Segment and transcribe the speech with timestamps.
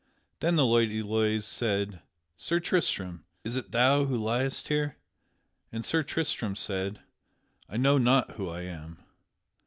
[0.39, 2.01] Then the Lady Loise said,
[2.35, 4.97] "Sir Tristram, is it thou who liest here?"
[5.71, 7.01] And Sir Tristram said,
[7.69, 8.97] "I know not who I am."